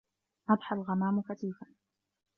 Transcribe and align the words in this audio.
أَضْحَى 0.49 0.75
الْغَمَامُ 0.75 1.21
كَثِيفًا. 1.21 1.65